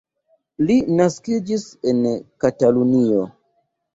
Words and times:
Li 0.69 0.77
naskiĝis 1.01 1.67
en 1.91 2.01
Katalunio. 2.45 3.23